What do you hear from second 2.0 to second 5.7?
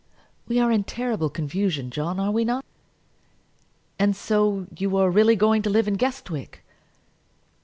are we not?" "And so you are really going to